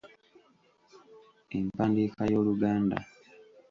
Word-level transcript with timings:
Empandiika 1.57 2.21
y’Oluganda. 2.31 2.97